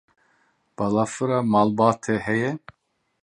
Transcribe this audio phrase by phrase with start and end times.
[0.77, 2.51] Balafira malbatê heye?